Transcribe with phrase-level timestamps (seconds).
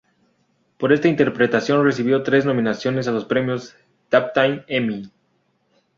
[0.79, 3.75] Por esta interpretación recibió tres nominaciones a los premios
[4.09, 5.11] Daytime Emmy.